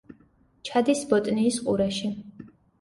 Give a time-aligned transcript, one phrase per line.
[0.69, 2.13] ჩადის ბოტნიის ყურეში.